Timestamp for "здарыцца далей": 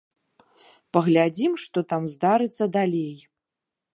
2.15-3.15